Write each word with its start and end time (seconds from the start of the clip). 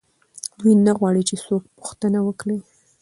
دوی 0.59 0.73
نه 0.85 0.91
غواړي 0.99 1.21
چې 1.29 1.35
څوک 1.45 1.63
پوښتنه 1.79 2.19
وکړي. 2.27 2.57